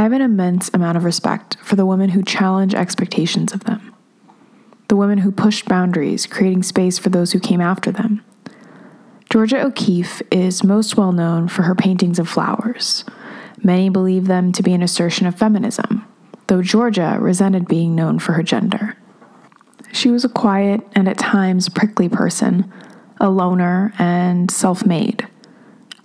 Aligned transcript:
I 0.00 0.04
have 0.04 0.12
an 0.12 0.22
immense 0.22 0.70
amount 0.72 0.96
of 0.96 1.04
respect 1.04 1.58
for 1.62 1.76
the 1.76 1.84
women 1.84 2.08
who 2.08 2.22
challenge 2.22 2.74
expectations 2.74 3.52
of 3.52 3.64
them, 3.64 3.94
the 4.88 4.96
women 4.96 5.18
who 5.18 5.30
pushed 5.30 5.68
boundaries, 5.68 6.24
creating 6.24 6.62
space 6.62 6.98
for 6.98 7.10
those 7.10 7.32
who 7.32 7.38
came 7.38 7.60
after 7.60 7.92
them. 7.92 8.24
Georgia 9.28 9.62
O'Keeffe 9.62 10.22
is 10.30 10.64
most 10.64 10.96
well 10.96 11.12
known 11.12 11.48
for 11.48 11.64
her 11.64 11.74
paintings 11.74 12.18
of 12.18 12.30
flowers. 12.30 13.04
Many 13.62 13.90
believe 13.90 14.26
them 14.26 14.52
to 14.52 14.62
be 14.62 14.72
an 14.72 14.82
assertion 14.82 15.26
of 15.26 15.38
feminism, 15.38 16.06
though 16.46 16.62
Georgia 16.62 17.18
resented 17.20 17.68
being 17.68 17.94
known 17.94 18.18
for 18.18 18.32
her 18.32 18.42
gender. 18.42 18.96
She 19.92 20.10
was 20.10 20.24
a 20.24 20.30
quiet 20.30 20.80
and 20.94 21.10
at 21.10 21.18
times 21.18 21.68
prickly 21.68 22.08
person, 22.08 22.72
a 23.20 23.28
loner 23.28 23.92
and 23.98 24.50
self 24.50 24.86
made. 24.86 25.28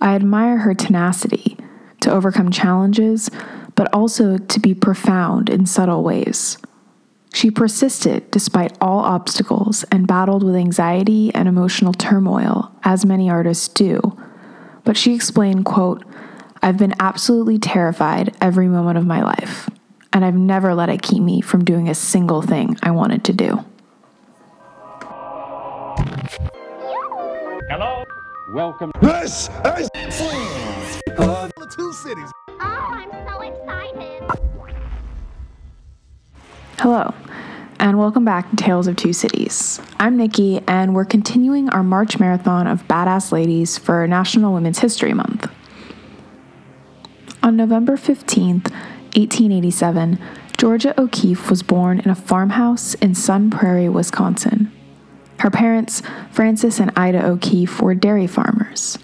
I 0.02 0.14
admire 0.14 0.58
her 0.58 0.74
tenacity 0.74 1.56
to 2.02 2.12
overcome 2.12 2.50
challenges, 2.50 3.30
but 3.76 3.92
also 3.92 4.38
to 4.38 4.58
be 4.58 4.74
profound 4.74 5.48
in 5.48 5.66
subtle 5.66 6.02
ways. 6.02 6.58
She 7.32 7.50
persisted 7.50 8.30
despite 8.30 8.76
all 8.80 9.00
obstacles 9.00 9.84
and 9.92 10.08
battled 10.08 10.42
with 10.42 10.56
anxiety 10.56 11.32
and 11.34 11.46
emotional 11.46 11.92
turmoil, 11.92 12.72
as 12.82 13.04
many 13.04 13.28
artists 13.30 13.68
do. 13.68 14.00
But 14.84 14.96
she 14.96 15.14
explained, 15.14 15.66
quote, 15.66 16.02
I've 16.62 16.78
been 16.78 16.94
absolutely 16.98 17.58
terrified 17.58 18.34
every 18.40 18.66
moment 18.66 18.96
of 18.96 19.06
my 19.06 19.22
life, 19.22 19.68
and 20.12 20.24
I've 20.24 20.34
never 20.34 20.74
let 20.74 20.88
it 20.88 21.02
keep 21.02 21.22
me 21.22 21.42
from 21.42 21.64
doing 21.64 21.88
a 21.88 21.94
single 21.94 22.40
thing 22.40 22.78
I 22.82 22.90
wanted 22.90 23.22
to 23.24 23.32
do. 23.34 23.64
Hello? 27.68 28.04
Welcome. 28.54 28.92
This 29.02 29.50
is 29.76 29.90
of 31.18 31.52
the 31.56 31.72
two 31.76 31.92
cities. 31.92 32.45
Oh, 32.60 32.88
I'm 32.90 33.10
so 33.26 33.40
excited. 33.42 34.22
Hello, 36.78 37.14
and 37.78 37.98
welcome 37.98 38.24
back 38.24 38.50
to 38.50 38.56
Tales 38.56 38.86
of 38.86 38.96
Two 38.96 39.12
Cities. 39.12 39.80
I'm 39.98 40.16
Nikki, 40.16 40.60
and 40.66 40.94
we're 40.94 41.04
continuing 41.04 41.68
our 41.70 41.82
March 41.82 42.18
marathon 42.18 42.66
of 42.66 42.86
badass 42.88 43.32
ladies 43.32 43.78
for 43.78 44.06
National 44.06 44.52
Women's 44.52 44.78
History 44.78 45.14
Month. 45.14 45.50
On 47.42 47.56
November 47.56 47.96
15th, 47.96 48.70
1887, 49.16 50.18
Georgia 50.58 51.00
O'Keeffe 51.00 51.50
was 51.50 51.62
born 51.62 52.00
in 52.00 52.10
a 52.10 52.14
farmhouse 52.14 52.94
in 52.94 53.14
Sun 53.14 53.50
Prairie, 53.50 53.88
Wisconsin. 53.88 54.72
Her 55.40 55.50
parents, 55.50 56.02
Francis 56.30 56.80
and 56.80 56.92
Ida 56.96 57.24
O'Keeffe, 57.24 57.80
were 57.82 57.94
dairy 57.94 58.26
farmers. 58.26 58.98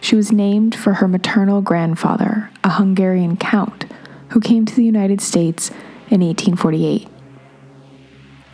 She 0.00 0.16
was 0.16 0.32
named 0.32 0.74
for 0.74 0.94
her 0.94 1.08
maternal 1.08 1.62
grandfather, 1.62 2.50
a 2.62 2.70
Hungarian 2.70 3.36
count, 3.36 3.86
who 4.30 4.40
came 4.40 4.64
to 4.66 4.74
the 4.74 4.84
United 4.84 5.20
States 5.20 5.70
in 6.10 6.20
1848. 6.20 7.08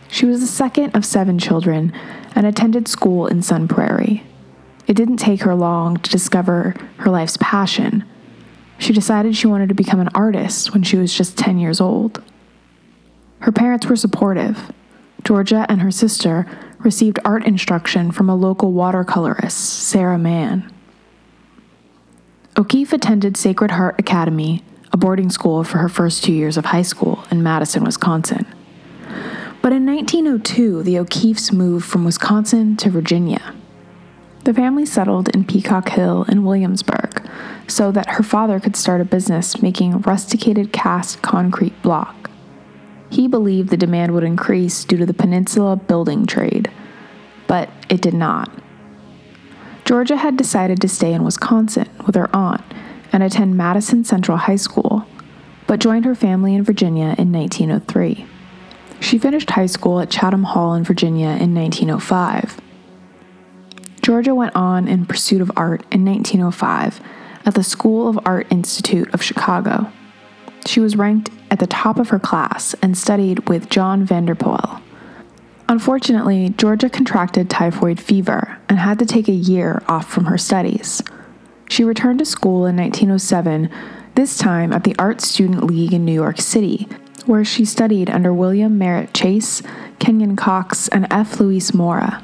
She 0.09 0.25
was 0.25 0.41
the 0.41 0.47
second 0.47 0.95
of 0.95 1.05
seven 1.05 1.39
children 1.39 1.91
and 2.35 2.45
attended 2.45 2.87
school 2.87 3.27
in 3.27 3.41
Sun 3.41 3.67
Prairie. 3.67 4.23
It 4.87 4.95
didn't 4.95 5.17
take 5.17 5.41
her 5.41 5.55
long 5.55 5.97
to 5.97 6.09
discover 6.09 6.75
her 6.97 7.09
life's 7.09 7.37
passion. 7.39 8.03
She 8.77 8.93
decided 8.93 9.35
she 9.35 9.47
wanted 9.47 9.69
to 9.69 9.75
become 9.75 9.99
an 9.99 10.09
artist 10.13 10.73
when 10.73 10.83
she 10.83 10.97
was 10.97 11.15
just 11.15 11.37
10 11.37 11.57
years 11.57 11.79
old. 11.79 12.21
Her 13.39 13.51
parents 13.51 13.87
were 13.87 13.95
supportive. 13.95 14.71
Georgia 15.23 15.65
and 15.69 15.81
her 15.81 15.91
sister 15.91 16.45
received 16.79 17.19
art 17.23 17.45
instruction 17.45 18.11
from 18.11 18.29
a 18.29 18.35
local 18.35 18.73
watercolorist, 18.73 19.51
Sarah 19.51 20.17
Mann. 20.17 20.72
O'Keeffe 22.55 22.93
attended 22.93 23.35
Sacred 23.35 23.71
Heart 23.71 23.99
Academy, 23.99 24.63
a 24.91 24.97
boarding 24.97 25.31
school 25.31 25.63
for 25.63 25.79
her 25.79 25.89
first 25.89 26.23
two 26.23 26.33
years 26.33 26.55
of 26.55 26.65
high 26.65 26.83
school 26.83 27.23
in 27.31 27.41
Madison, 27.41 27.83
Wisconsin. 27.83 28.45
But 29.63 29.73
in 29.73 29.87
1902, 29.87 30.83
the 30.83 30.99
O'Keeffes 30.99 31.51
moved 31.51 31.83
from 31.83 32.05
Wisconsin 32.05 32.77
to 32.77 32.91
Virginia. 32.91 33.55
The 34.43 34.53
family 34.53 34.85
settled 34.85 35.29
in 35.29 35.45
Peacock 35.45 35.89
Hill 35.89 36.25
in 36.29 36.45
Williamsburg 36.45 37.27
so 37.67 37.91
that 37.91 38.09
her 38.09 38.23
father 38.23 38.59
could 38.59 38.75
start 38.75 39.01
a 39.01 39.05
business 39.05 39.63
making 39.63 40.01
rusticated 40.01 40.71
cast 40.71 41.23
concrete 41.23 41.81
block. 41.81 42.29
He 43.09 43.27
believed 43.27 43.69
the 43.69 43.77
demand 43.77 44.13
would 44.13 44.23
increase 44.23 44.85
due 44.85 44.97
to 44.97 45.07
the 45.07 45.13
peninsula 45.13 45.75
building 45.75 46.27
trade, 46.27 46.69
but 47.47 47.71
it 47.89 48.01
did 48.01 48.13
not. 48.13 48.51
Georgia 49.85 50.15
had 50.15 50.37
decided 50.37 50.79
to 50.81 50.87
stay 50.87 51.13
in 51.13 51.23
Wisconsin 51.23 51.89
with 52.05 52.15
her 52.15 52.33
aunt 52.33 52.61
and 53.11 53.21
attend 53.21 53.57
Madison 53.57 54.03
Central 54.03 54.37
High 54.37 54.55
School, 54.55 55.05
but 55.67 55.79
joined 55.79 56.05
her 56.05 56.15
family 56.15 56.55
in 56.55 56.63
Virginia 56.63 57.15
in 57.17 57.31
1903. 57.31 58.25
She 59.01 59.19
finished 59.19 59.51
high 59.51 59.65
school 59.65 59.99
at 59.99 60.09
Chatham 60.09 60.43
Hall 60.43 60.73
in 60.73 60.83
Virginia 60.85 61.29
in 61.29 61.53
1905. 61.53 62.61
Georgia 64.01 64.33
went 64.33 64.55
on 64.55 64.87
in 64.87 65.05
pursuit 65.05 65.41
of 65.41 65.51
art 65.57 65.81
in 65.91 66.05
1905 66.05 67.01
at 67.45 67.53
the 67.53 67.63
School 67.63 68.07
of 68.07 68.19
Art 68.25 68.47
Institute 68.49 69.13
of 69.13 69.21
Chicago. 69.21 69.91
She 70.65 70.79
was 70.79 70.95
ranked 70.95 71.29
at 71.51 71.59
the 71.59 71.67
top 71.67 71.99
of 71.99 72.09
her 72.09 72.19
class 72.19 72.73
and 72.81 72.97
studied 72.97 73.49
with 73.49 73.69
John 73.69 74.05
Vanderpoel. 74.05 74.82
Unfortunately, 75.69 76.49
Georgia 76.49 76.89
contracted 76.89 77.49
typhoid 77.49 77.99
fever 77.99 78.57
and 78.69 78.79
had 78.79 78.99
to 78.99 79.05
take 79.05 79.27
a 79.27 79.33
year 79.33 79.81
off 79.87 80.11
from 80.11 80.25
her 80.25 80.37
studies. 80.37 81.01
She 81.69 81.83
returned 81.83 82.19
to 82.19 82.25
school 82.25 82.65
in 82.65 82.75
1907, 82.75 83.69
this 84.15 84.37
time 84.37 84.71
at 84.73 84.83
the 84.83 84.95
Art 84.99 85.21
Student 85.21 85.63
League 85.63 85.93
in 85.93 86.05
New 86.05 86.13
York 86.13 86.39
City, 86.39 86.87
where 87.25 87.45
she 87.45 87.65
studied 87.65 88.09
under 88.09 88.33
William 88.33 88.77
Merritt 88.77 89.13
Chase, 89.13 89.63
Kenyon 89.99 90.35
Cox, 90.35 90.87
and 90.89 91.07
F. 91.09 91.39
Luis 91.39 91.73
Mora. 91.73 92.23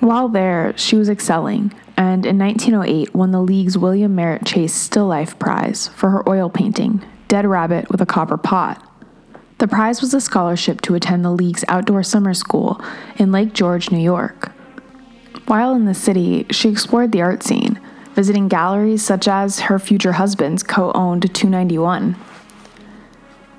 While 0.00 0.28
there, 0.28 0.76
she 0.76 0.96
was 0.96 1.08
excelling, 1.08 1.72
and 1.96 2.26
in 2.26 2.38
1908 2.38 3.14
won 3.14 3.30
the 3.30 3.40
league's 3.40 3.78
William 3.78 4.14
Merritt 4.14 4.44
Chase 4.44 4.74
Still 4.74 5.06
Life 5.06 5.38
Prize 5.38 5.88
for 5.88 6.10
her 6.10 6.28
oil 6.28 6.50
painting, 6.50 7.04
Dead 7.28 7.46
Rabbit 7.46 7.90
with 7.90 8.00
a 8.00 8.06
Copper 8.06 8.36
Pot. 8.36 8.86
The 9.62 9.68
prize 9.68 10.00
was 10.00 10.12
a 10.12 10.20
scholarship 10.20 10.80
to 10.80 10.96
attend 10.96 11.24
the 11.24 11.30
league's 11.30 11.64
outdoor 11.68 12.02
summer 12.02 12.34
school 12.34 12.80
in 13.16 13.30
Lake 13.30 13.52
George, 13.52 13.92
New 13.92 14.00
York. 14.00 14.50
While 15.46 15.76
in 15.76 15.84
the 15.84 15.94
city, 15.94 16.46
she 16.50 16.68
explored 16.68 17.12
the 17.12 17.22
art 17.22 17.44
scene, 17.44 17.78
visiting 18.16 18.48
galleries 18.48 19.04
such 19.04 19.28
as 19.28 19.60
her 19.60 19.78
future 19.78 20.14
husband's 20.14 20.64
co 20.64 20.90
owned 20.96 21.32
291. 21.32 22.16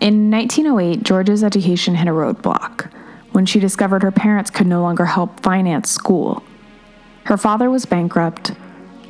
In 0.01 0.29
1908, 0.29 1.03
Georgia's 1.03 1.41
education 1.41 1.95
hit 1.95 2.09
a 2.09 2.11
roadblock 2.11 2.91
when 3.31 3.45
she 3.45 3.61
discovered 3.61 4.03
her 4.03 4.11
parents 4.11 4.49
could 4.49 4.67
no 4.67 4.81
longer 4.81 5.05
help 5.05 5.39
finance 5.39 5.89
school. 5.89 6.43
Her 7.27 7.37
father 7.37 7.69
was 7.69 7.85
bankrupt, 7.85 8.51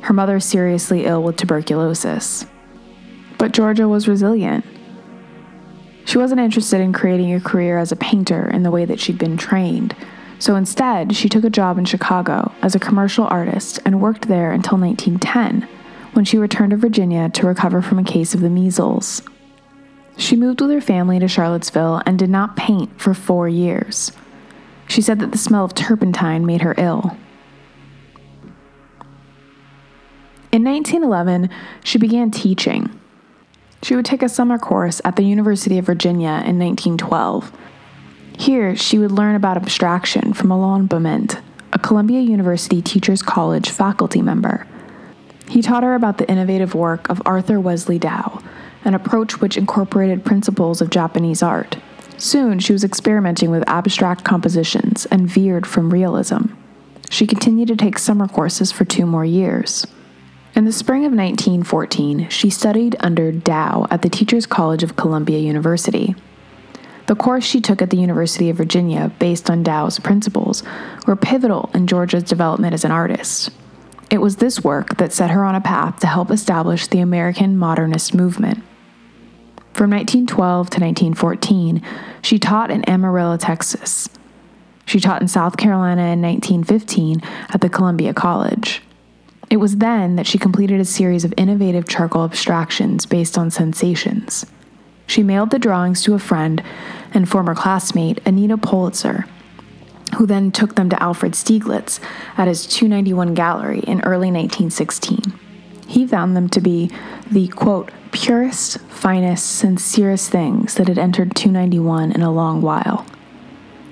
her 0.02 0.14
mother 0.14 0.38
seriously 0.38 1.06
ill 1.06 1.24
with 1.24 1.38
tuberculosis. 1.38 2.46
But 3.36 3.50
Georgia 3.50 3.88
was 3.88 4.06
resilient. 4.06 4.64
She 6.14 6.18
wasn't 6.18 6.42
interested 6.42 6.80
in 6.80 6.92
creating 6.92 7.34
a 7.34 7.40
career 7.40 7.76
as 7.76 7.90
a 7.90 7.96
painter 7.96 8.48
in 8.48 8.62
the 8.62 8.70
way 8.70 8.84
that 8.84 9.00
she'd 9.00 9.18
been 9.18 9.36
trained, 9.36 9.96
so 10.38 10.54
instead, 10.54 11.16
she 11.16 11.28
took 11.28 11.42
a 11.42 11.50
job 11.50 11.76
in 11.76 11.84
Chicago 11.86 12.52
as 12.62 12.76
a 12.76 12.78
commercial 12.78 13.26
artist 13.26 13.80
and 13.84 14.00
worked 14.00 14.28
there 14.28 14.52
until 14.52 14.78
1910, 14.78 15.68
when 16.12 16.24
she 16.24 16.38
returned 16.38 16.70
to 16.70 16.76
Virginia 16.76 17.30
to 17.30 17.48
recover 17.48 17.82
from 17.82 17.98
a 17.98 18.04
case 18.04 18.32
of 18.32 18.42
the 18.42 18.48
measles. 18.48 19.22
She 20.16 20.36
moved 20.36 20.60
with 20.60 20.70
her 20.70 20.80
family 20.80 21.18
to 21.18 21.26
Charlottesville 21.26 22.00
and 22.06 22.16
did 22.16 22.30
not 22.30 22.54
paint 22.54 23.00
for 23.00 23.12
four 23.12 23.48
years. 23.48 24.12
She 24.86 25.02
said 25.02 25.18
that 25.18 25.32
the 25.32 25.36
smell 25.36 25.64
of 25.64 25.74
turpentine 25.74 26.46
made 26.46 26.62
her 26.62 26.76
ill. 26.78 27.16
In 30.52 30.62
1911, 30.62 31.50
she 31.82 31.98
began 31.98 32.30
teaching. 32.30 33.00
She 33.84 33.94
would 33.96 34.06
take 34.06 34.22
a 34.22 34.30
summer 34.30 34.56
course 34.56 35.02
at 35.04 35.16
the 35.16 35.24
University 35.24 35.76
of 35.76 35.84
Virginia 35.84 36.42
in 36.46 36.58
1912. 36.58 37.52
Here, 38.38 38.74
she 38.74 38.98
would 38.98 39.12
learn 39.12 39.34
about 39.34 39.58
abstraction 39.58 40.32
from 40.32 40.50
Alon 40.50 40.86
Bement, 40.86 41.38
a 41.70 41.78
Columbia 41.78 42.22
University 42.22 42.80
Teachers 42.80 43.20
College 43.20 43.68
faculty 43.68 44.22
member. 44.22 44.66
He 45.50 45.60
taught 45.60 45.82
her 45.82 45.94
about 45.94 46.16
the 46.16 46.26
innovative 46.30 46.74
work 46.74 47.10
of 47.10 47.20
Arthur 47.26 47.60
Wesley 47.60 47.98
Dow, 47.98 48.42
an 48.86 48.94
approach 48.94 49.42
which 49.42 49.58
incorporated 49.58 50.24
principles 50.24 50.80
of 50.80 50.88
Japanese 50.88 51.42
art. 51.42 51.76
Soon, 52.16 52.60
she 52.60 52.72
was 52.72 52.84
experimenting 52.84 53.50
with 53.50 53.68
abstract 53.68 54.24
compositions 54.24 55.04
and 55.10 55.28
veered 55.28 55.66
from 55.66 55.92
realism. 55.92 56.46
She 57.10 57.26
continued 57.26 57.68
to 57.68 57.76
take 57.76 57.98
summer 57.98 58.28
courses 58.28 58.72
for 58.72 58.86
two 58.86 59.04
more 59.04 59.26
years. 59.26 59.86
In 60.56 60.66
the 60.66 60.72
spring 60.72 61.00
of 61.00 61.10
1914, 61.10 62.28
she 62.28 62.48
studied 62.48 62.94
under 63.00 63.32
Dow 63.32 63.88
at 63.90 64.02
the 64.02 64.08
Teachers 64.08 64.46
College 64.46 64.84
of 64.84 64.94
Columbia 64.94 65.40
University. 65.40 66.14
The 67.06 67.16
course 67.16 67.42
she 67.42 67.60
took 67.60 67.82
at 67.82 67.90
the 67.90 67.96
University 67.96 68.48
of 68.50 68.56
Virginia, 68.56 69.10
based 69.18 69.50
on 69.50 69.64
Dow's 69.64 69.98
principles, 69.98 70.62
were 71.08 71.16
pivotal 71.16 71.70
in 71.74 71.88
Georgia's 71.88 72.22
development 72.22 72.72
as 72.72 72.84
an 72.84 72.92
artist. 72.92 73.50
It 74.12 74.18
was 74.18 74.36
this 74.36 74.62
work 74.62 74.96
that 74.98 75.12
set 75.12 75.30
her 75.30 75.44
on 75.44 75.56
a 75.56 75.60
path 75.60 75.98
to 76.00 76.06
help 76.06 76.30
establish 76.30 76.86
the 76.86 77.00
American 77.00 77.56
modernist 77.56 78.14
movement. 78.14 78.58
From 79.72 79.90
1912 79.90 80.70
to 80.70 80.80
1914, 80.80 81.82
she 82.22 82.38
taught 82.38 82.70
in 82.70 82.88
Amarillo, 82.88 83.36
Texas. 83.36 84.08
She 84.86 85.00
taught 85.00 85.20
in 85.20 85.26
South 85.26 85.56
Carolina 85.56 86.12
in 86.12 86.22
1915 86.22 87.20
at 87.48 87.60
the 87.60 87.68
Columbia 87.68 88.14
College. 88.14 88.83
It 89.54 89.60
was 89.60 89.76
then 89.76 90.16
that 90.16 90.26
she 90.26 90.36
completed 90.36 90.80
a 90.80 90.84
series 90.84 91.24
of 91.24 91.32
innovative 91.36 91.86
charcoal 91.86 92.24
abstractions 92.24 93.06
based 93.06 93.38
on 93.38 93.52
sensations. 93.52 94.44
She 95.06 95.22
mailed 95.22 95.50
the 95.50 95.60
drawings 95.60 96.02
to 96.02 96.14
a 96.14 96.18
friend 96.18 96.60
and 97.12 97.28
former 97.28 97.54
classmate, 97.54 98.20
Anita 98.26 98.56
Pollitzer, 98.56 99.28
who 100.16 100.26
then 100.26 100.50
took 100.50 100.74
them 100.74 100.90
to 100.90 101.00
Alfred 101.00 101.34
Stieglitz 101.34 102.00
at 102.36 102.48
his 102.48 102.66
291 102.66 103.34
gallery 103.34 103.78
in 103.78 104.00
early 104.00 104.32
1916. 104.32 105.22
He 105.86 106.04
found 106.04 106.36
them 106.36 106.48
to 106.48 106.60
be 106.60 106.90
the 107.30 107.46
quote, 107.46 107.92
purest, 108.10 108.80
finest, 108.88 109.46
sincerest 109.46 110.30
things 110.30 110.74
that 110.74 110.88
had 110.88 110.98
entered 110.98 111.36
291 111.36 112.10
in 112.10 112.22
a 112.22 112.32
long 112.32 112.60
while. 112.60 113.06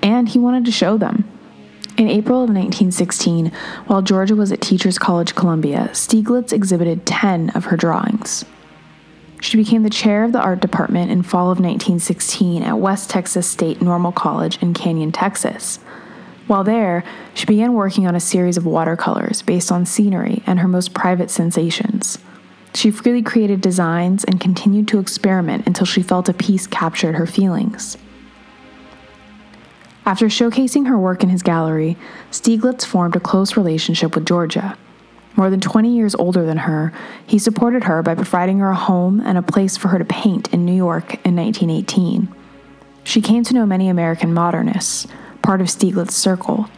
And 0.01 0.27
he 0.27 0.39
wanted 0.39 0.65
to 0.65 0.73
show 0.73 0.97
them. 0.97 1.23
In 1.95 2.07
April 2.07 2.39
of 2.39 2.49
1916, 2.49 3.51
while 3.85 4.01
Georgia 4.01 4.35
was 4.35 4.51
at 4.51 4.61
Teachers 4.61 4.97
College 4.97 5.35
Columbia, 5.35 5.89
Stieglitz 5.93 6.51
exhibited 6.51 7.05
10 7.05 7.51
of 7.51 7.65
her 7.65 7.77
drawings. 7.77 8.45
She 9.41 9.57
became 9.57 9.83
the 9.83 9.91
chair 9.91 10.23
of 10.23 10.31
the 10.31 10.41
art 10.41 10.59
department 10.59 11.11
in 11.11 11.21
fall 11.21 11.51
of 11.51 11.59
1916 11.59 12.63
at 12.63 12.79
West 12.79 13.11
Texas 13.11 13.45
State 13.45 13.79
Normal 13.79 14.11
College 14.11 14.57
in 14.59 14.73
Canyon, 14.73 15.11
Texas. 15.11 15.77
While 16.47 16.63
there, 16.63 17.03
she 17.35 17.45
began 17.45 17.73
working 17.73 18.07
on 18.07 18.15
a 18.15 18.19
series 18.19 18.57
of 18.57 18.65
watercolors 18.65 19.43
based 19.43 19.71
on 19.71 19.85
scenery 19.85 20.41
and 20.47 20.59
her 20.59 20.67
most 20.67 20.95
private 20.95 21.29
sensations. 21.29 22.17
She 22.73 22.89
freely 22.89 23.21
created 23.21 23.61
designs 23.61 24.23
and 24.23 24.41
continued 24.41 24.87
to 24.87 24.99
experiment 24.99 25.67
until 25.67 25.85
she 25.85 26.01
felt 26.01 26.27
a 26.27 26.33
piece 26.33 26.65
captured 26.65 27.15
her 27.15 27.27
feelings. 27.27 27.97
After 30.05 30.25
showcasing 30.25 30.87
her 30.87 30.97
work 30.97 31.23
in 31.23 31.29
his 31.29 31.43
gallery, 31.43 31.97
Stieglitz 32.29 32.85
formed 32.85 33.15
a 33.15 33.21
close 33.21 33.55
relationship 33.55 34.15
with 34.15 34.25
Georgia. 34.25 34.77
More 35.35 35.49
than 35.49 35.61
20 35.61 35.95
years 35.95 36.13
older 36.15 36.45
than 36.45 36.57
her, 36.57 36.93
he 37.25 37.39
supported 37.39 37.85
her 37.85 38.03
by 38.03 38.13
providing 38.13 38.59
her 38.59 38.69
a 38.69 38.75
home 38.75 39.21
and 39.21 39.37
a 39.37 39.41
place 39.41 39.77
for 39.77 39.87
her 39.87 39.97
to 39.97 40.05
paint 40.05 40.53
in 40.53 40.65
New 40.65 40.75
York 40.75 41.13
in 41.25 41.35
1918. 41.35 42.27
She 43.03 43.21
came 43.21 43.43
to 43.43 43.53
know 43.53 43.65
many 43.65 43.87
American 43.89 44.33
modernists, 44.33 45.07
part 45.41 45.61
of 45.61 45.67
Stieglitz's 45.67 46.15
circle. 46.15 46.69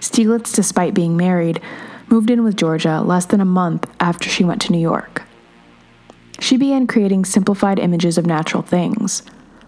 Stieglitz, 0.00 0.54
despite 0.54 0.94
being 0.94 1.16
married, 1.16 1.60
moved 2.08 2.30
in 2.30 2.44
with 2.44 2.56
Georgia 2.56 3.00
less 3.00 3.26
than 3.26 3.40
a 3.40 3.46
month 3.46 3.90
after 3.98 4.28
she 4.28 4.44
went 4.44 4.60
to 4.62 4.72
New 4.72 4.78
York. 4.78 5.22
She 6.38 6.56
began 6.56 6.86
creating 6.86 7.24
simplified 7.24 7.78
images 7.78 8.18
of 8.18 8.26
natural 8.26 8.62
things. 8.62 9.22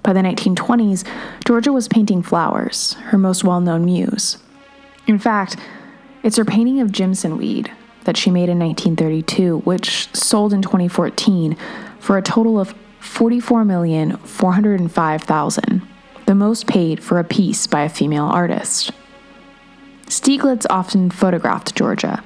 By 0.09 0.15
the 0.15 0.23
1920s, 0.23 1.05
Georgia 1.45 1.71
was 1.71 1.87
painting 1.87 2.23
flowers, 2.23 2.95
her 2.95 3.19
most 3.19 3.45
well 3.45 3.61
known 3.61 3.85
muse. 3.85 4.39
In 5.07 5.19
fact, 5.19 5.59
it's 6.23 6.39
her 6.39 6.47
painting 6.47 6.81
of 6.81 6.91
Jimson 6.91 7.37
weed 7.37 7.71
that 8.05 8.17
she 8.17 8.31
made 8.31 8.49
in 8.49 8.59
1932, 8.59 9.59
which 9.59 10.09
sold 10.17 10.55
in 10.55 10.63
2014 10.63 11.59
for 12.01 12.17
a 12.17 12.23
total 12.23 12.59
of 12.59 12.75
44,405,000, 13.03 15.83
the 16.25 16.35
most 16.35 16.67
paid 16.67 17.05
for 17.05 17.19
a 17.19 17.25
piece 17.25 17.67
by 17.67 17.83
a 17.83 17.91
female 17.91 18.25
artist. 18.25 18.93
Stieglitz 20.07 20.65
often 20.71 21.11
photographed 21.11 21.75
Georgia. 21.75 22.25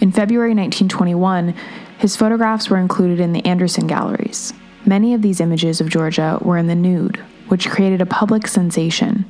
In 0.00 0.12
February 0.12 0.54
1921, 0.54 1.56
his 1.98 2.14
photographs 2.14 2.70
were 2.70 2.78
included 2.78 3.18
in 3.18 3.32
the 3.32 3.44
Anderson 3.44 3.88
galleries. 3.88 4.52
Many 4.86 5.14
of 5.14 5.22
these 5.22 5.40
images 5.40 5.80
of 5.80 5.88
Georgia 5.88 6.38
were 6.40 6.56
in 6.56 6.68
the 6.68 6.76
nude, 6.76 7.16
which 7.48 7.68
created 7.68 8.00
a 8.00 8.06
public 8.06 8.46
sensation. 8.46 9.24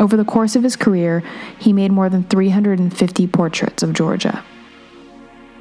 Over 0.00 0.16
the 0.16 0.24
course 0.24 0.56
of 0.56 0.62
his 0.62 0.76
career, 0.76 1.22
he 1.58 1.74
made 1.74 1.92
more 1.92 2.08
than 2.08 2.24
350 2.24 3.26
portraits 3.26 3.82
of 3.82 3.92
Georgia. 3.92 4.42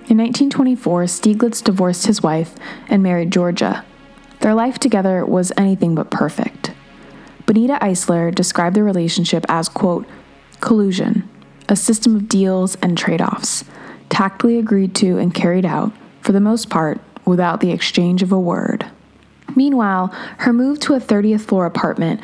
In 0.07 0.17
1924, 0.17 1.03
Stieglitz 1.03 1.61
divorced 1.61 2.05
his 2.05 2.23
wife 2.23 2.55
and 2.87 3.03
married 3.03 3.31
Georgia. 3.31 3.83
Their 4.39 4.53
life 4.53 4.79
together 4.79 5.25
was 5.25 5.51
anything 5.57 5.93
but 5.93 6.09
perfect. 6.09 6.71
Benita 7.45 7.79
Eisler 7.81 8.33
described 8.33 8.77
the 8.77 8.83
relationship 8.83 9.45
as, 9.49 9.67
quote, 9.67 10.07
collusion, 10.61 11.27
a 11.67 11.75
system 11.75 12.15
of 12.15 12.29
deals 12.29 12.75
and 12.75 12.97
trade 12.97 13.21
offs, 13.21 13.65
tactfully 14.09 14.57
agreed 14.57 14.95
to 14.95 15.17
and 15.17 15.33
carried 15.33 15.65
out, 15.65 15.91
for 16.21 16.31
the 16.31 16.39
most 16.39 16.69
part, 16.69 17.01
without 17.25 17.59
the 17.59 17.71
exchange 17.71 18.23
of 18.23 18.31
a 18.31 18.39
word. 18.39 18.89
Meanwhile, 19.57 20.13
her 20.37 20.53
move 20.53 20.79
to 20.81 20.93
a 20.93 20.99
30th 20.99 21.41
floor 21.41 21.65
apartment 21.65 22.21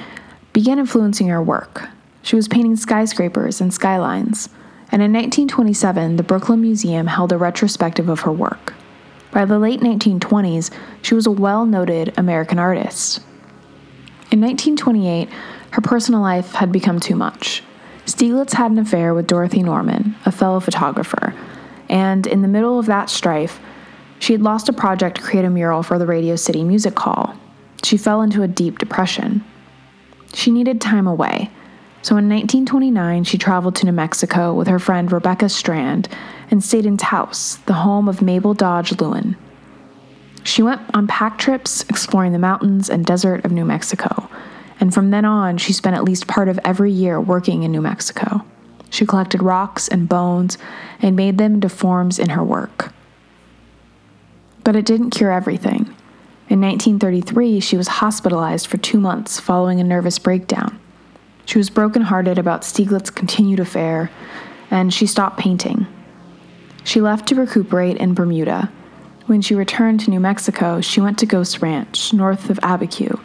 began 0.54 0.78
influencing 0.78 1.30
her 1.30 1.42
work. 1.42 1.90
She 2.22 2.36
was 2.36 2.48
painting 2.48 2.76
skyscrapers 2.76 3.60
and 3.60 3.74
skylines, 3.74 4.50
and 4.92 5.02
in 5.02 5.12
1927, 5.12 6.18
the 6.18 6.22
Brooklyn 6.22 6.62
Museum 6.62 7.08
held 7.08 7.32
a 7.32 7.38
retrospective 7.40 8.08
of 8.08 8.20
her 8.20 8.32
work. 8.32 8.76
By 9.32 9.46
the 9.46 9.58
late 9.58 9.80
1920s, 9.80 10.70
she 11.02 11.16
was 11.16 11.26
a 11.26 11.32
well 11.32 11.66
noted 11.66 12.14
American 12.18 12.60
artist. 12.60 13.18
In 14.30 14.40
1928, 14.40 15.28
her 15.72 15.82
personal 15.82 16.22
life 16.22 16.52
had 16.54 16.72
become 16.72 17.00
too 17.00 17.16
much. 17.16 17.64
Stieglitz 18.06 18.54
had 18.54 18.70
an 18.70 18.78
affair 18.78 19.16
with 19.16 19.26
Dorothy 19.26 19.64
Norman, 19.64 20.16
a 20.24 20.32
fellow 20.32 20.60
photographer, 20.60 21.34
and 21.90 22.28
in 22.28 22.44
the 22.44 22.48
middle 22.48 22.78
of 22.78 22.86
that 22.86 23.10
strife, 23.10 23.60
she 24.24 24.32
had 24.32 24.42
lost 24.42 24.70
a 24.70 24.74
project 24.74 25.18
to 25.18 25.22
create 25.22 25.44
a 25.44 25.50
mural 25.50 25.84
for 25.84 26.00
the 26.00 26.08
Radio 26.08 26.38
City 26.38 26.64
Music 26.64 26.98
Hall. 26.98 27.36
She 27.84 27.98
fell 27.98 28.22
into 28.22 28.42
a 28.42 28.48
deep 28.48 28.80
depression. 28.80 29.44
She 30.34 30.50
needed 30.50 30.80
time 30.80 31.08
away, 31.08 31.52
so 32.04 32.16
in 32.16 32.30
1929 32.30 33.26
she 33.26 33.38
traveled 33.38 33.76
to 33.76 33.86
New 33.86 33.92
Mexico 33.92 34.54
with 34.54 34.70
her 34.70 34.80
friend 34.80 35.12
Rebecca 35.12 35.50
Strand 35.50 36.08
and 36.50 36.64
stayed 36.64 36.86
in 36.86 36.96
Taos, 36.96 37.58
the 37.66 37.74
home 37.74 38.08
of 38.08 38.22
Mabel 38.22 38.54
Dodge 38.54 38.92
Luhan. 38.92 39.36
She 40.46 40.64
went 40.64 40.80
on 40.94 41.06
pack 41.06 41.38
trips 41.38 41.82
exploring 41.90 42.32
the 42.32 42.40
mountains 42.40 42.90
and 42.90 43.06
desert 43.06 43.44
of 43.44 43.52
New 43.52 43.66
Mexico, 43.66 44.30
and 44.80 44.94
from 44.94 45.12
then 45.12 45.26
on 45.26 45.58
she 45.58 45.74
spent 45.74 45.98
at 45.98 46.06
least 46.06 46.28
part 46.28 46.48
of 46.48 46.58
every 46.64 46.94
year 46.94 47.20
working 47.20 47.64
in 47.64 47.74
New 47.74 47.82
Mexico. 47.82 48.46
She 48.90 49.06
collected 49.06 49.44
rocks 49.44 49.90
and 49.90 50.08
bones 50.08 50.58
and 51.02 51.14
made 51.14 51.38
them 51.38 51.56
into 51.56 51.68
forms 51.68 52.20
in 52.20 52.30
her 52.30 52.44
work. 52.44 52.94
But 54.64 54.76
it 54.76 54.86
didn't 54.86 55.12
cure 55.12 55.32
everything. 55.32 55.94
In 56.50 56.62
1933, 56.62 57.60
she 57.60 57.78
was 57.78 57.88
hospitalized 57.88 58.68
for 58.68 58.78
two 58.78 59.00
months 59.00 59.40
following 59.40 59.80
a 59.80 59.84
nervous 59.84 60.20
breakdown. 60.20 60.80
She 61.46 61.58
was 61.58 61.70
brokenhearted 61.70 62.38
about 62.38 62.64
Stieglitz's 62.64 63.10
continued 63.10 63.60
affair, 63.60 64.12
and 64.70 64.94
she 64.94 65.08
stopped 65.08 65.40
painting. 65.40 65.88
She 66.84 67.02
left 67.02 67.28
to 67.28 67.36
recuperate 67.36 67.98
in 67.98 68.14
Bermuda. 68.14 68.72
When 69.26 69.42
she 69.42 69.56
returned 69.56 70.02
to 70.02 70.10
New 70.10 70.20
Mexico, 70.20 70.82
she 70.82 71.00
went 71.00 71.18
to 71.20 71.26
Ghost 71.26 71.62
Ranch, 71.62 72.14
north 72.14 72.50
of 72.50 72.60
Abiquiu, 72.60 73.20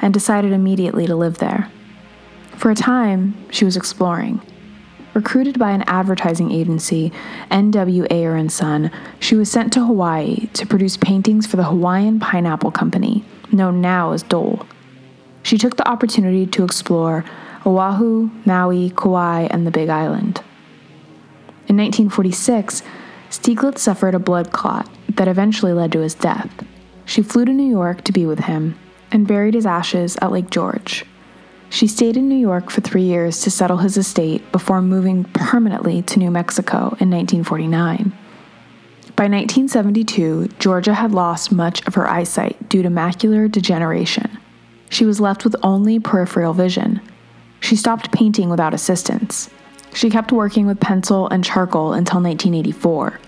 and 0.00 0.12
decided 0.12 0.52
immediately 0.52 1.06
to 1.06 1.14
live 1.14 1.38
there. 1.38 1.70
For 2.56 2.70
a 2.70 2.74
time, 2.74 3.34
she 3.50 3.64
was 3.64 3.76
exploring. 3.76 4.40
Recruited 5.14 5.60
by 5.60 5.70
an 5.70 5.84
advertising 5.86 6.50
agency, 6.50 7.12
N.W. 7.48 8.06
Ayer 8.10 8.34
and 8.34 8.50
Son, 8.50 8.90
she 9.20 9.36
was 9.36 9.48
sent 9.48 9.72
to 9.72 9.86
Hawaii 9.86 10.48
to 10.54 10.66
produce 10.66 10.96
paintings 10.96 11.46
for 11.46 11.56
the 11.56 11.64
Hawaiian 11.64 12.18
Pineapple 12.18 12.72
Company, 12.72 13.24
known 13.52 13.80
now 13.80 14.10
as 14.10 14.24
Dole. 14.24 14.66
She 15.44 15.56
took 15.56 15.76
the 15.76 15.88
opportunity 15.88 16.46
to 16.46 16.64
explore 16.64 17.24
Oahu, 17.64 18.30
Maui, 18.44 18.90
Kauai, 18.90 19.46
and 19.50 19.64
the 19.64 19.70
Big 19.70 19.88
Island. 19.88 20.42
In 21.68 21.76
1946, 21.76 22.82
Stieglitz 23.30 23.78
suffered 23.78 24.16
a 24.16 24.18
blood 24.18 24.50
clot 24.50 24.90
that 25.10 25.28
eventually 25.28 25.72
led 25.72 25.92
to 25.92 26.00
his 26.00 26.14
death. 26.14 26.50
She 27.04 27.22
flew 27.22 27.44
to 27.44 27.52
New 27.52 27.70
York 27.70 28.02
to 28.04 28.12
be 28.12 28.26
with 28.26 28.40
him 28.40 28.76
and 29.12 29.28
buried 29.28 29.54
his 29.54 29.66
ashes 29.66 30.16
at 30.20 30.32
Lake 30.32 30.50
George. 30.50 31.06
She 31.74 31.88
stayed 31.88 32.16
in 32.16 32.28
New 32.28 32.36
York 32.36 32.70
for 32.70 32.82
three 32.82 33.02
years 33.02 33.40
to 33.40 33.50
settle 33.50 33.78
his 33.78 33.96
estate 33.96 34.52
before 34.52 34.80
moving 34.80 35.24
permanently 35.24 36.02
to 36.02 36.20
New 36.20 36.30
Mexico 36.30 36.96
in 37.00 37.10
1949. 37.10 38.12
By 39.16 39.24
1972, 39.24 40.50
Georgia 40.60 40.94
had 40.94 41.10
lost 41.10 41.50
much 41.50 41.84
of 41.88 41.96
her 41.96 42.08
eyesight 42.08 42.68
due 42.68 42.84
to 42.84 42.90
macular 42.90 43.50
degeneration. 43.50 44.38
She 44.88 45.04
was 45.04 45.20
left 45.20 45.42
with 45.42 45.56
only 45.64 45.98
peripheral 45.98 46.52
vision. 46.52 47.00
She 47.58 47.74
stopped 47.74 48.12
painting 48.12 48.50
without 48.50 48.72
assistance. 48.72 49.50
She 49.92 50.10
kept 50.10 50.30
working 50.30 50.68
with 50.68 50.78
pencil 50.78 51.26
and 51.26 51.42
charcoal 51.42 51.92
until 51.92 52.20
1984. 52.20 53.18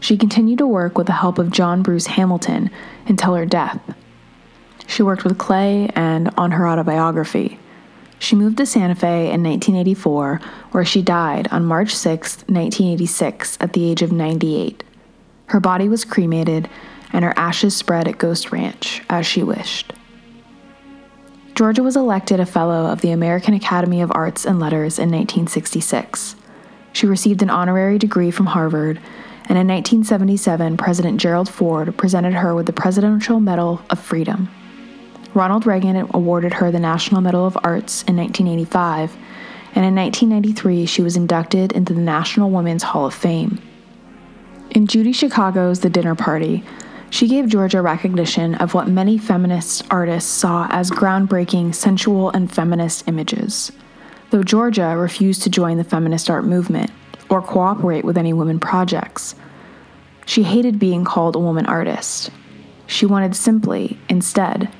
She 0.00 0.18
continued 0.18 0.58
to 0.58 0.66
work 0.66 0.98
with 0.98 1.06
the 1.06 1.14
help 1.14 1.38
of 1.38 1.50
John 1.50 1.82
Bruce 1.82 2.08
Hamilton 2.08 2.68
until 3.06 3.34
her 3.36 3.46
death. 3.46 3.80
She 4.86 5.02
worked 5.02 5.24
with 5.24 5.38
clay 5.38 5.88
and 5.94 6.28
on 6.36 6.50
her 6.50 6.68
autobiography. 6.68 7.58
She 8.18 8.36
moved 8.36 8.56
to 8.58 8.66
Santa 8.66 8.94
Fe 8.94 9.30
in 9.32 9.42
1984, 9.42 10.40
where 10.72 10.84
she 10.84 11.02
died 11.02 11.48
on 11.50 11.64
March 11.64 11.94
6, 11.94 12.36
1986, 12.48 13.58
at 13.60 13.72
the 13.72 13.88
age 13.90 14.02
of 14.02 14.12
98. 14.12 14.82
Her 15.46 15.60
body 15.60 15.88
was 15.88 16.04
cremated, 16.04 16.68
and 17.12 17.24
her 17.24 17.34
ashes 17.36 17.76
spread 17.76 18.08
at 18.08 18.18
Ghost 18.18 18.52
Ranch 18.52 19.02
as 19.08 19.26
she 19.26 19.42
wished. 19.42 19.92
Georgia 21.54 21.82
was 21.82 21.96
elected 21.96 22.40
a 22.40 22.46
Fellow 22.46 22.86
of 22.86 23.00
the 23.00 23.12
American 23.12 23.54
Academy 23.54 24.02
of 24.02 24.12
Arts 24.14 24.44
and 24.44 24.60
Letters 24.60 24.98
in 24.98 25.10
1966. 25.10 26.36
She 26.92 27.06
received 27.06 27.42
an 27.42 27.50
honorary 27.50 27.98
degree 27.98 28.30
from 28.30 28.46
Harvard, 28.46 28.98
and 29.48 29.56
in 29.56 29.68
1977, 29.68 30.76
President 30.76 31.20
Gerald 31.20 31.48
Ford 31.48 31.96
presented 31.96 32.34
her 32.34 32.54
with 32.54 32.66
the 32.66 32.72
Presidential 32.72 33.40
Medal 33.40 33.80
of 33.88 33.98
Freedom. 33.98 34.48
Ronald 35.34 35.66
Reagan 35.66 36.08
awarded 36.14 36.54
her 36.54 36.70
the 36.70 36.80
National 36.80 37.20
Medal 37.20 37.46
of 37.46 37.58
Arts 37.62 38.02
in 38.04 38.16
1985, 38.16 39.12
and 39.74 39.84
in 39.84 39.94
1993, 39.94 40.86
she 40.86 41.02
was 41.02 41.16
inducted 41.16 41.72
into 41.72 41.92
the 41.92 42.00
National 42.00 42.50
Women's 42.50 42.82
Hall 42.82 43.06
of 43.06 43.14
Fame. 43.14 43.60
In 44.70 44.86
Judy 44.86 45.12
Chicago's 45.12 45.80
The 45.80 45.90
Dinner 45.90 46.14
Party, 46.14 46.64
she 47.10 47.28
gave 47.28 47.48
Georgia 47.48 47.82
recognition 47.82 48.54
of 48.56 48.74
what 48.74 48.88
many 48.88 49.16
feminist 49.16 49.84
artists 49.90 50.30
saw 50.30 50.66
as 50.70 50.90
groundbreaking 50.90 51.74
sensual 51.74 52.30
and 52.30 52.52
feminist 52.52 53.06
images. 53.06 53.70
Though 54.30 54.42
Georgia 54.42 54.96
refused 54.96 55.42
to 55.42 55.50
join 55.50 55.76
the 55.76 55.84
feminist 55.84 56.28
art 56.28 56.44
movement 56.44 56.90
or 57.30 57.40
cooperate 57.40 58.04
with 58.04 58.18
any 58.18 58.32
women 58.32 58.58
projects, 58.58 59.34
she 60.26 60.42
hated 60.42 60.78
being 60.78 61.04
called 61.04 61.36
a 61.36 61.40
woman 61.40 61.66
artist. 61.66 62.30
She 62.86 63.06
wanted 63.06 63.36
simply, 63.36 63.98
instead, 64.08 64.70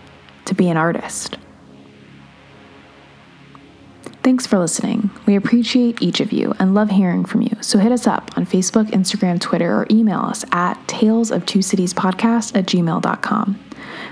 to 0.47 0.55
be 0.55 0.69
an 0.69 0.77
artist. 0.77 1.39
Thanks 4.27 4.45
for 4.45 4.59
listening. 4.59 5.11
We 5.25 5.37
appreciate 5.37 6.03
each 6.03 6.19
of 6.19 6.33
you 6.33 6.53
and 6.59 6.75
love 6.75 6.91
hearing 6.91 7.25
from 7.25 7.43
you. 7.43 7.57
So 7.61 7.79
hit 7.79 7.93
us 7.93 8.09
up 8.09 8.37
on 8.37 8.45
Facebook, 8.45 8.87
Instagram, 8.91 9.41
Twitter, 9.41 9.73
or 9.73 9.87
email 9.89 10.19
us 10.19 10.45
at 10.51 10.75
tales 10.89 11.31
of 11.31 11.47
two 11.47 11.63
cities 11.63 11.95
podcast 11.95 12.57
at 12.57 12.67
gmail.com. 12.67 13.61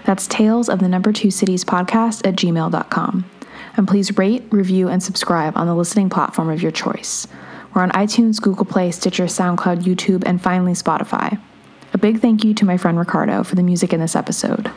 That's 0.04 0.28
tales 0.28 0.68
of 0.68 0.78
the 0.78 0.88
number 0.88 1.12
two 1.12 1.32
cities 1.32 1.64
podcast 1.64 2.24
at 2.24 2.36
gmail.com. 2.36 3.28
And 3.76 3.88
please 3.88 4.16
rate, 4.16 4.44
review, 4.50 4.88
and 4.88 5.02
subscribe 5.02 5.56
on 5.56 5.66
the 5.66 5.74
listening 5.74 6.10
platform 6.10 6.48
of 6.48 6.62
your 6.62 6.70
choice. 6.70 7.26
We're 7.74 7.82
on 7.82 7.90
iTunes, 7.90 8.40
Google 8.40 8.66
Play, 8.66 8.92
Stitcher, 8.92 9.24
SoundCloud, 9.24 9.82
YouTube, 9.82 10.22
and 10.24 10.40
finally 10.40 10.74
Spotify. 10.74 11.40
A 11.92 11.98
big 11.98 12.20
thank 12.20 12.44
you 12.44 12.54
to 12.54 12.64
my 12.64 12.76
friend 12.76 12.96
Ricardo 12.96 13.42
for 13.42 13.56
the 13.56 13.64
music 13.64 13.92
in 13.92 13.98
this 13.98 14.14
episode. 14.14 14.70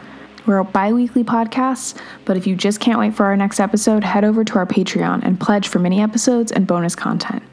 We're 0.47 0.59
a 0.59 0.63
bi 0.63 0.93
weekly 0.93 1.25
podcast, 1.25 1.99
but 2.23 2.37
if 2.37 2.47
you 2.47 2.55
just 2.55 2.79
can't 2.79 2.97
wait 2.97 3.13
for 3.13 3.25
our 3.25 3.35
next 3.35 3.59
episode, 3.59 4.05
head 4.05 4.23
over 4.23 4.45
to 4.45 4.55
our 4.57 4.65
Patreon 4.65 5.23
and 5.23 5.37
pledge 5.37 5.67
for 5.67 5.79
mini 5.79 6.01
episodes 6.01 6.53
and 6.53 6.65
bonus 6.65 6.95
content. 6.95 7.43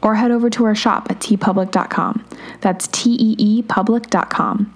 Or 0.00 0.14
head 0.14 0.30
over 0.30 0.48
to 0.50 0.64
our 0.64 0.74
shop 0.74 1.08
at 1.10 1.20
teepublic.com. 1.20 2.24
That's 2.62 2.88
T 2.88 3.10
E 3.12 3.36
E 3.38 3.62
public.com. 3.62 4.72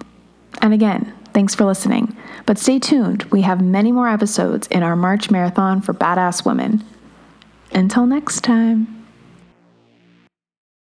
And 0.61 0.73
again, 0.73 1.11
thanks 1.33 1.55
for 1.55 1.65
listening. 1.65 2.15
But 2.45 2.59
stay 2.59 2.77
tuned, 2.77 3.23
we 3.25 3.41
have 3.41 3.59
many 3.59 3.91
more 3.91 4.07
episodes 4.07 4.67
in 4.67 4.83
our 4.83 4.95
March 4.95 5.31
marathon 5.31 5.81
for 5.81 5.93
badass 5.93 6.45
women. 6.45 6.83
Until 7.71 8.05
next 8.05 8.41
time. 8.41 9.02